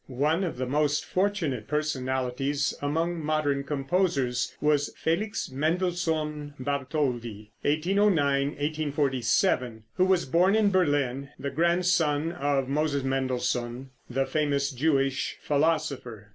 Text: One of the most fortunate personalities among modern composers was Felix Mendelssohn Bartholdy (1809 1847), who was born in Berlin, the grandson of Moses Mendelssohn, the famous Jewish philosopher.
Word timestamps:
One 0.07 0.43
of 0.43 0.57
the 0.57 0.65
most 0.65 1.05
fortunate 1.05 1.67
personalities 1.67 2.73
among 2.81 3.23
modern 3.23 3.63
composers 3.63 4.51
was 4.59 4.91
Felix 4.97 5.51
Mendelssohn 5.51 6.55
Bartholdy 6.59 7.51
(1809 7.61 8.47
1847), 8.47 9.83
who 9.97 10.05
was 10.05 10.25
born 10.25 10.55
in 10.55 10.71
Berlin, 10.71 11.29
the 11.37 11.51
grandson 11.51 12.31
of 12.31 12.67
Moses 12.67 13.03
Mendelssohn, 13.03 13.91
the 14.09 14.25
famous 14.25 14.71
Jewish 14.71 15.37
philosopher. 15.39 16.29